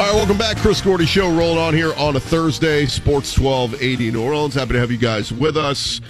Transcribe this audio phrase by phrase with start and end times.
[0.00, 0.56] All right, welcome back.
[0.56, 4.54] Chris Gordy Show rolling on here on a Thursday, Sports 1280 New Orleans.
[4.54, 6.00] Happy to have you guys with us.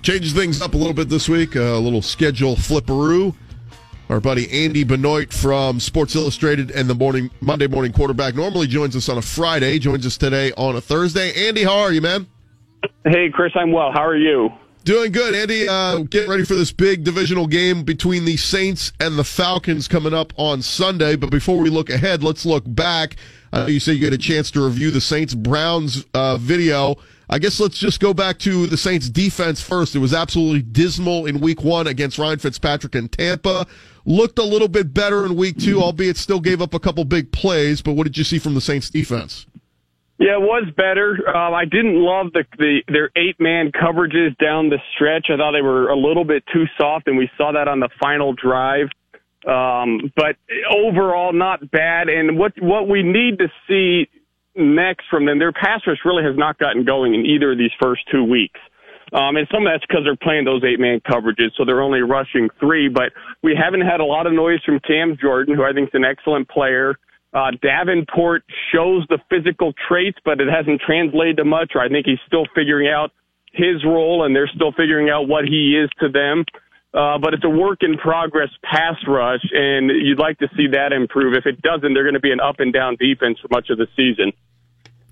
[0.00, 3.34] Changes things up a little bit this week, a little schedule flipperoo.
[4.08, 8.96] Our buddy Andy Benoit from Sports Illustrated and the morning Monday Morning Quarterback normally joins
[8.96, 11.46] us on a Friday, joins us today on a Thursday.
[11.46, 12.26] Andy, how are you, man?
[13.04, 13.92] Hey, Chris, I'm well.
[13.92, 14.48] How are you?
[14.84, 15.66] Doing good, Andy.
[15.66, 20.12] Uh, getting ready for this big divisional game between the Saints and the Falcons coming
[20.12, 21.16] up on Sunday.
[21.16, 23.16] But before we look ahead, let's look back.
[23.50, 26.96] I know you say you get a chance to review the Saints Browns uh, video.
[27.30, 29.96] I guess let's just go back to the Saints defense first.
[29.96, 33.66] It was absolutely dismal in week one against Ryan Fitzpatrick in Tampa.
[34.04, 37.32] Looked a little bit better in week two, albeit still gave up a couple big
[37.32, 37.80] plays.
[37.80, 39.46] But what did you see from the Saints defense?
[40.18, 41.16] Yeah, it was better.
[41.28, 45.26] Um, I didn't love the, the their eight man coverages down the stretch.
[45.28, 47.88] I thought they were a little bit too soft, and we saw that on the
[48.00, 48.86] final drive.
[49.46, 50.36] Um, but
[50.70, 52.08] overall, not bad.
[52.08, 54.08] And what what we need to see
[54.54, 57.72] next from them, their pass rush really has not gotten going in either of these
[57.82, 58.60] first two weeks.
[59.12, 62.00] Um, and some of that's because they're playing those eight man coverages, so they're only
[62.00, 62.88] rushing three.
[62.88, 65.94] But we haven't had a lot of noise from Cam Jordan, who I think is
[65.94, 66.94] an excellent player.
[67.34, 72.06] Uh, Davenport shows the physical traits, but it hasn't translated to much, or I think
[72.06, 73.10] he's still figuring out
[73.52, 76.44] his role and they're still figuring out what he is to them.
[76.94, 80.92] Uh, but it's a work in progress pass rush, and you'd like to see that
[80.92, 81.34] improve.
[81.34, 83.78] If it doesn't, they're going to be an up and down defense for much of
[83.78, 84.32] the season.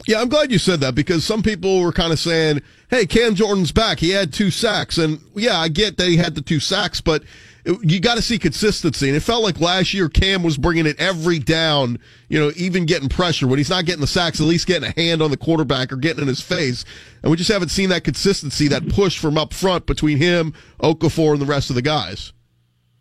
[0.07, 3.35] Yeah, I'm glad you said that because some people were kind of saying, "Hey, Cam
[3.35, 4.01] Jordan's back.
[4.01, 7.23] He had two sacks." And yeah, I get that he had the two sacks, but
[7.65, 9.07] you got to see consistency.
[9.09, 11.99] And it felt like last year Cam was bringing it every down,
[12.29, 13.47] you know, even getting pressure.
[13.47, 15.97] When he's not getting the sacks, at least getting a hand on the quarterback or
[15.97, 16.85] getting in his face.
[17.23, 21.33] And we just haven't seen that consistency, that push from up front between him, Okafor,
[21.33, 22.33] and the rest of the guys.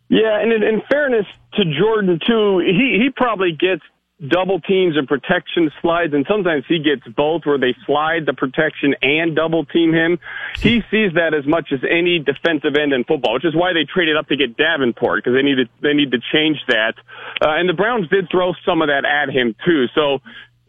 [0.10, 3.82] Yeah, and in, in fairness to Jordan too, he he probably gets
[4.28, 8.96] double teams and protection slides, and sometimes he gets both where they slide the protection
[9.02, 10.20] and double team him.
[10.60, 13.84] He sees that as much as any defensive end in football, which is why they
[13.84, 16.94] traded up to get Davenport because they need to they need to change that.
[17.42, 19.86] Uh, and the Browns did throw some of that at him too.
[19.96, 20.20] So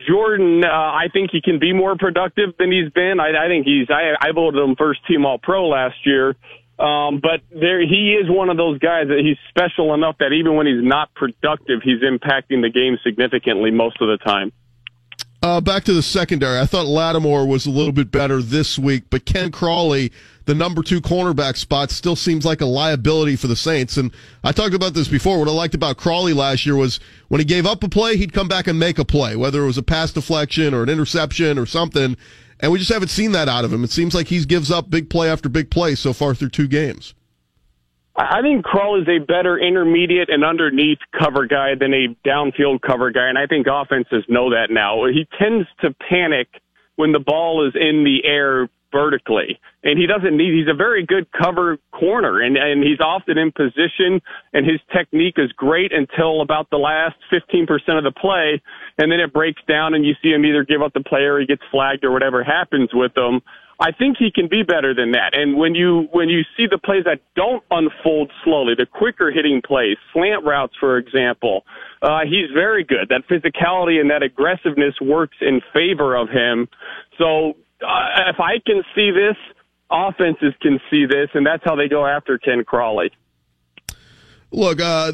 [0.08, 3.20] Jordan, uh, I think he can be more productive than he's been.
[3.20, 3.88] I, I think he's.
[3.90, 6.36] I, I voted him first team All Pro last year.
[6.82, 10.56] Um, but there, he is one of those guys that he's special enough that even
[10.56, 14.50] when he's not productive, he's impacting the game significantly most of the time.
[15.44, 16.58] Uh, back to the secondary.
[16.58, 20.12] I thought Lattimore was a little bit better this week, but Ken Crawley,
[20.44, 23.96] the number two cornerback spot, still seems like a liability for the Saints.
[23.96, 25.38] And I talked about this before.
[25.38, 26.98] What I liked about Crawley last year was
[27.28, 29.66] when he gave up a play, he'd come back and make a play, whether it
[29.66, 32.16] was a pass deflection or an interception or something.
[32.62, 33.82] And we just haven't seen that out of him.
[33.82, 36.68] It seems like he gives up big play after big play so far through two
[36.68, 37.12] games.
[38.14, 43.10] I think Crawl is a better intermediate and underneath cover guy than a downfield cover
[43.10, 45.06] guy, and I think offenses know that now.
[45.06, 46.48] He tends to panic
[46.96, 49.58] when the ball is in the air vertically.
[49.82, 53.50] And he doesn't need, he's a very good cover corner and, and he's often in
[53.50, 54.20] position
[54.52, 57.66] and his technique is great until about the last 15%
[57.98, 58.62] of the play.
[58.98, 61.40] And then it breaks down and you see him either give up the play or
[61.40, 63.40] he gets flagged or whatever happens with him.
[63.82, 65.30] I think he can be better than that.
[65.32, 69.60] And when you when you see the plays that don't unfold slowly, the quicker hitting
[69.60, 71.64] plays, slant routes, for example,
[72.00, 73.08] uh, he's very good.
[73.08, 76.68] That physicality and that aggressiveness works in favor of him.
[77.18, 79.36] So uh, if I can see this,
[79.90, 83.10] offenses can see this, and that's how they go after Ken Crawley.
[84.54, 85.12] Look, uh,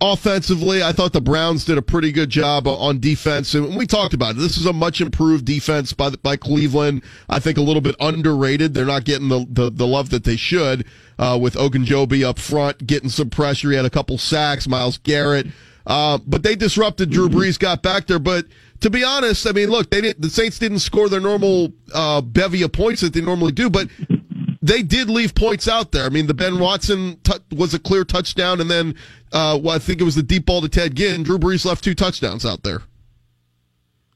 [0.00, 4.14] offensively, I thought the Browns did a pretty good job on defense, and we talked
[4.14, 4.38] about it.
[4.38, 7.02] This is a much improved defense by by Cleveland.
[7.28, 8.72] I think a little bit underrated.
[8.72, 10.86] They're not getting the the, the love that they should.
[11.18, 13.70] Uh, with Ogunjobi up front, getting some pressure.
[13.70, 14.68] He had a couple sacks.
[14.68, 15.48] Myles Garrett,
[15.84, 17.10] uh, but they disrupted.
[17.10, 18.46] Drew Brees got back there, but
[18.80, 22.20] to be honest, I mean, look, they didn't, the Saints didn't score their normal uh,
[22.20, 23.88] bevy of points that they normally do, but
[24.62, 26.04] they did leave points out there.
[26.04, 28.94] I mean, the Ben Watson t- was a clear touchdown, and then
[29.32, 31.22] uh, well, I think it was the deep ball to Ted Ginn.
[31.22, 32.82] Drew Brees left two touchdowns out there.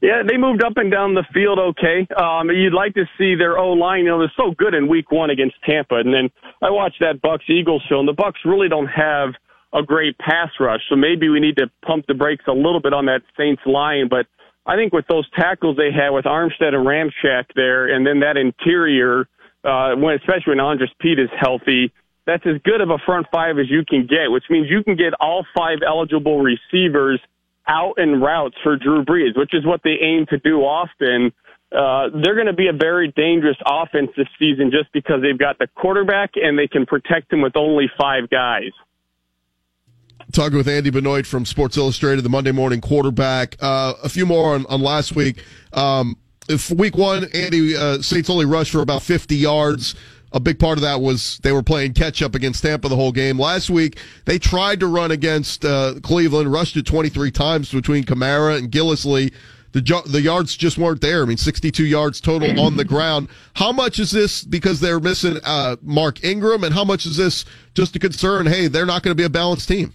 [0.01, 2.07] Yeah, they moved up and down the field okay.
[2.15, 4.03] Um, you'd like to see their O line.
[4.03, 6.29] You know, they're so good in Week One against Tampa, and then
[6.61, 9.33] I watched that Bucks Eagles show, and the Bucks really don't have
[9.73, 10.81] a great pass rush.
[10.89, 14.07] So maybe we need to pump the brakes a little bit on that Saints line.
[14.09, 14.27] But
[14.65, 18.37] I think with those tackles they had with Armstead and Ramczyk there, and then that
[18.37, 19.27] interior,
[19.63, 21.93] uh, when especially when Andrus Peat is healthy,
[22.25, 24.95] that's as good of a front five as you can get, which means you can
[24.95, 27.21] get all five eligible receivers
[27.67, 31.31] out in routes for Drew Brees, which is what they aim to do often.
[31.71, 35.57] Uh, they're going to be a very dangerous offense this season just because they've got
[35.59, 38.71] the quarterback and they can protect him with only five guys.
[40.35, 43.55] Talking with Andy Benoit from Sports Illustrated, the Monday morning quarterback.
[43.61, 45.41] Uh, a few more on, on last week.
[45.71, 46.17] Um,
[46.49, 49.95] if week one, Andy, uh, Saints only rushed for about 50 yards
[50.33, 53.13] a big part of that was they were playing catch up against Tampa the whole
[53.13, 53.39] game.
[53.39, 58.57] Last week, they tried to run against uh, Cleveland, rushed it 23 times between Kamara
[58.57, 59.31] and Gillislee.
[59.71, 61.23] The, the yards just weren't there.
[61.23, 63.29] I mean, 62 yards total on the ground.
[63.53, 67.45] How much is this because they're missing uh, Mark Ingram, and how much is this
[67.73, 68.47] just a concern?
[68.47, 69.93] Hey, they're not going to be a balanced team.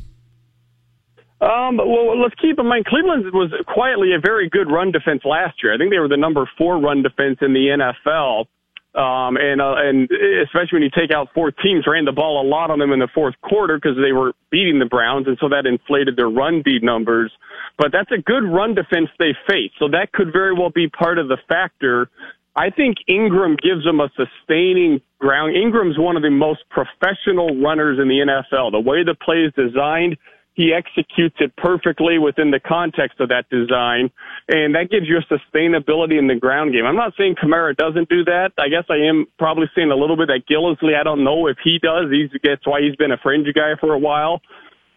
[1.50, 5.62] Um, well, let's keep in mind Cleveland was quietly a very good run defense last
[5.62, 5.74] year.
[5.74, 8.46] I think they were the number four run defense in the NFL.
[8.94, 10.10] Um, and uh, and
[10.42, 12.98] especially when you take out four teams, ran the ball a lot on them in
[12.98, 16.62] the fourth quarter because they were beating the Browns, and so that inflated their run
[16.64, 17.30] beat numbers.
[17.78, 21.18] But that's a good run defense they face, so that could very well be part
[21.18, 22.10] of the factor.
[22.56, 25.54] I think Ingram gives them a sustaining ground.
[25.54, 28.72] Ingram's one of the most professional runners in the NFL.
[28.72, 30.18] The way the play is designed,
[30.60, 34.10] he executes it perfectly within the context of that design,
[34.46, 36.84] and that gives you a sustainability in the ground game.
[36.84, 38.52] I'm not saying Kamara doesn't do that.
[38.58, 41.00] I guess I am probably saying a little bit that Gillislee.
[41.00, 42.12] I don't know if he does.
[42.12, 44.42] He's that's why he's been a fringe guy for a while.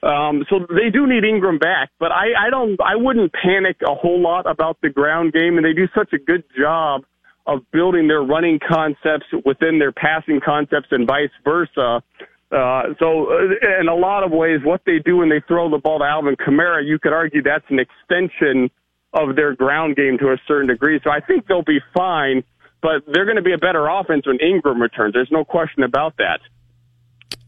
[0.03, 2.77] Um, so they do need Ingram back, but I, I don't.
[2.81, 6.17] I wouldn't panic a whole lot about the ground game, and they do such a
[6.17, 7.05] good job
[7.47, 12.03] of building their running concepts within their passing concepts and vice versa
[12.53, 15.79] uh, so, uh, in a lot of ways, what they do when they throw the
[15.79, 18.69] ball to Alvin Kamara, you could argue that's an extension
[19.13, 20.99] of their ground game to a certain degree.
[21.03, 22.43] So, I think they'll be fine,
[22.81, 25.13] but they're going to be a better offense when Ingram returns.
[25.13, 26.39] There's no question about that.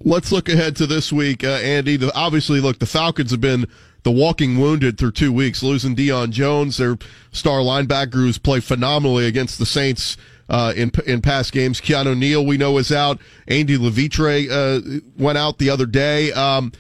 [0.04, 1.98] Let's look ahead to this week, uh, Andy.
[1.98, 3.66] The, obviously, look, the Falcons have been
[4.04, 6.98] the walking wounded through two weeks, losing Deion Jones, their
[7.32, 10.18] star linebacker who's played phenomenally against the Saints
[10.50, 11.82] uh, in in past games.
[11.82, 13.20] Keanu Neal, we know, is out.
[13.48, 14.80] Andy Levitre uh,
[15.18, 16.32] went out the other day.
[16.34, 16.72] Um,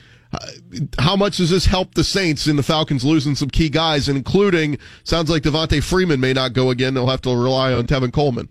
[0.99, 4.77] how much does this help the Saints in the Falcons losing some key guys, including
[5.03, 6.93] sounds like Devonta Freeman may not go again.
[6.93, 8.49] They'll have to rely on Tevin Coleman.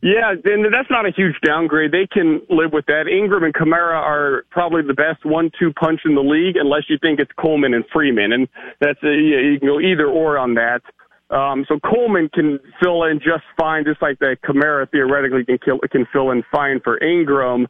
[0.00, 1.90] Yeah, and that's not a huge downgrade.
[1.90, 3.08] They can live with that.
[3.08, 7.18] Ingram and Kamara are probably the best one-two punch in the league, unless you think
[7.18, 8.48] it's Coleman and Freeman, and
[8.80, 10.82] that's a, you can go either or on that.
[11.30, 15.78] Um, so Coleman can fill in just fine, just like that Kamara theoretically can kill,
[15.90, 17.66] can fill in fine for Ingram.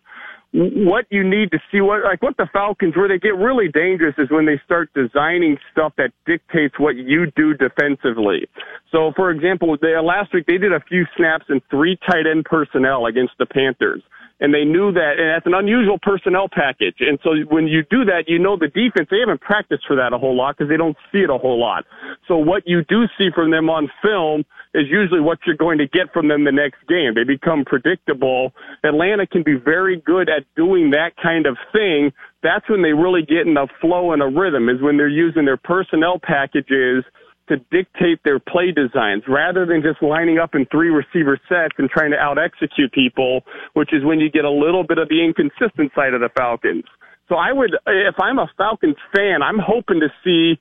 [0.53, 4.15] What you need to see, what like what the Falcons, where they get really dangerous,
[4.17, 8.49] is when they start designing stuff that dictates what you do defensively.
[8.91, 12.47] So, for example, they, last week they did a few snaps in three tight end
[12.47, 14.03] personnel against the Panthers
[14.41, 16.97] and they knew that, and that's an unusual personnel package.
[17.01, 20.13] And so when you do that, you know the defense, they haven't practiced for that
[20.13, 21.85] a whole lot because they don't see it a whole lot.
[22.29, 24.45] So what you do see from them on film
[24.75, 27.15] is usually what you're going to get from them the next game.
[27.15, 28.53] They become predictable.
[28.85, 32.13] Atlanta can be very good at doing that kind of thing.
[32.43, 35.45] That's when they really get in a flow and a rhythm is when they're using
[35.45, 37.05] their personnel packages–
[37.49, 41.89] to dictate their play designs rather than just lining up in three receiver sets and
[41.91, 43.43] trying to out execute people,
[43.75, 46.85] which is when you get a little bit of the inconsistent side of the Falcons.
[47.29, 50.59] So I would, if I'm a Falcons fan, I'm hoping to see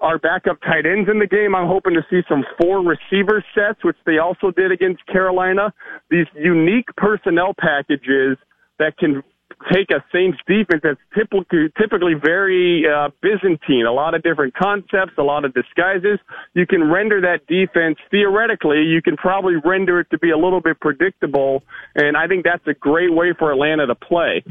[0.00, 1.54] our backup tight ends in the game.
[1.54, 5.72] I'm hoping to see some four receiver sets, which they also did against Carolina.
[6.10, 8.38] These unique personnel packages
[8.78, 9.22] that can
[9.72, 15.12] take a Saints defense that's typically typically very uh, Byzantine, a lot of different concepts,
[15.18, 16.18] a lot of disguises.
[16.54, 18.82] You can render that defense theoretically.
[18.82, 21.62] You can probably render it to be a little bit predictable,
[21.94, 24.42] and I think that's a great way for Atlanta to play.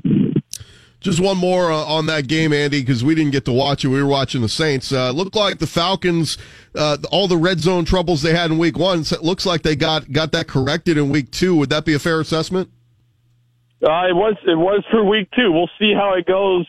[0.99, 3.87] Just one more uh, on that game, Andy, because we didn't get to watch it.
[3.87, 4.91] We were watching the Saints.
[4.91, 6.37] Uh, looked like the Falcons,
[6.75, 9.77] uh, all the red zone troubles they had in Week One, it looks like they
[9.77, 11.55] got got that corrected in Week Two.
[11.55, 12.69] Would that be a fair assessment?
[13.81, 15.51] Uh, it was it was for week two.
[15.51, 16.67] We'll see how it goes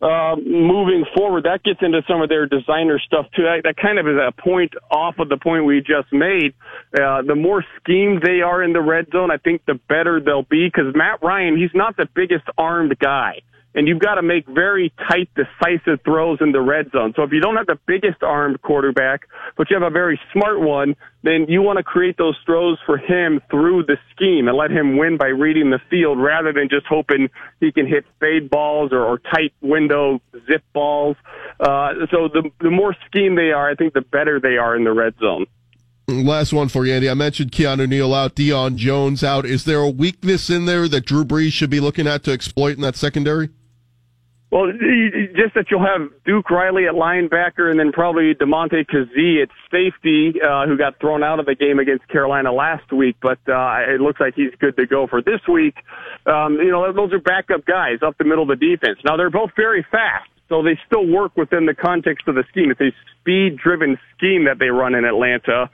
[0.00, 1.44] uh, moving forward.
[1.44, 3.42] That gets into some of their designer stuff too.
[3.42, 6.54] That, that kind of is a point off of the point we just made.
[6.94, 10.42] Uh, the more schemed they are in the red zone, I think the better they'll
[10.42, 10.66] be.
[10.66, 13.42] Because Matt Ryan, he's not the biggest armed guy.
[13.78, 17.12] And you've got to make very tight, decisive throws in the red zone.
[17.14, 20.58] So if you don't have the biggest armed quarterback, but you have a very smart
[20.58, 24.72] one, then you want to create those throws for him through the scheme and let
[24.72, 27.30] him win by reading the field rather than just hoping
[27.60, 31.16] he can hit fade balls or, or tight window zip balls.
[31.60, 34.82] Uh, so the, the more scheme they are, I think the better they are in
[34.82, 35.46] the red zone.
[36.08, 37.08] Last one for you, Andy.
[37.08, 39.46] I mentioned Keanu Neal out, Deion Jones out.
[39.46, 42.74] Is there a weakness in there that Drew Brees should be looking at to exploit
[42.74, 43.50] in that secondary?
[44.50, 49.50] Well, just that you'll have Duke Riley at linebacker and then probably Damontae Kazee at
[49.70, 53.76] safety, uh, who got thrown out of the game against Carolina last week, but uh,
[53.86, 55.74] it looks like he's good to go for this week.
[56.24, 58.98] Um, you know, those are backup guys up the middle of the defense.
[59.04, 62.70] Now, they're both very fast, so they still work within the context of the scheme.
[62.70, 65.68] It's a speed-driven scheme that they run in Atlanta,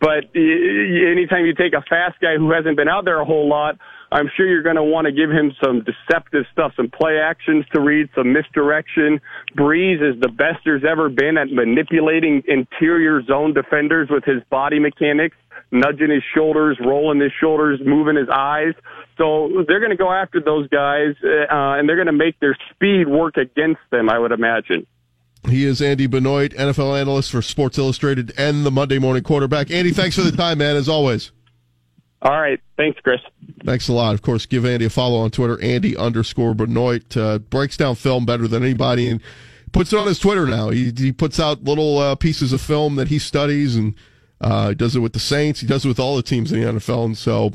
[0.00, 3.76] but anytime you take a fast guy who hasn't been out there a whole lot,
[4.12, 7.64] I'm sure you're going to want to give him some deceptive stuff, some play actions
[7.72, 9.20] to read, some misdirection.
[9.56, 14.80] Brees is the best there's ever been at manipulating interior zone defenders with his body
[14.80, 15.36] mechanics,
[15.70, 18.74] nudging his shoulders, rolling his shoulders, moving his eyes.
[19.16, 22.56] So they're going to go after those guys, uh, and they're going to make their
[22.74, 24.86] speed work against them, I would imagine.
[25.48, 29.70] He is Andy Benoit, NFL analyst for Sports Illustrated and the Monday Morning Quarterback.
[29.70, 31.30] Andy, thanks for the time, man, as always.
[32.22, 32.60] All right.
[32.76, 33.20] Thanks, Chris.
[33.64, 34.14] Thanks a lot.
[34.14, 37.16] Of course, give Andy a follow on Twitter, Andy underscore Benoit.
[37.16, 39.20] Uh, breaks down film better than anybody and
[39.72, 40.70] puts it on his Twitter now.
[40.70, 43.94] He, he puts out little uh, pieces of film that he studies and
[44.40, 45.60] uh, does it with the Saints.
[45.60, 47.06] He does it with all the teams in the NFL.
[47.06, 47.52] And so,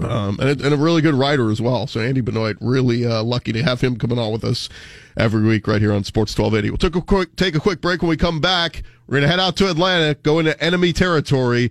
[0.00, 1.86] um, and, and, a really good writer as well.
[1.86, 4.68] So Andy Benoit, really uh, lucky to have him coming on with us
[5.16, 6.70] every week right here on Sports 1280.
[6.70, 8.82] We'll take a quick, take a quick break when we come back.
[9.06, 11.70] We're going to head out to Atlanta, go into enemy territory